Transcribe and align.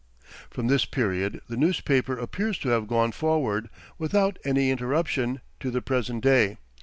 From 0.49 0.65
this 0.67 0.83
period 0.85 1.41
the 1.47 1.55
newspaper 1.55 2.17
appears 2.17 2.57
to 2.57 2.69
have 2.69 2.87
gone 2.87 3.11
forward, 3.11 3.69
without 3.99 4.39
any 4.43 4.71
interruption, 4.71 5.41
to 5.59 5.69
the 5.69 5.79
present 5.83 6.23
day. 6.23 6.57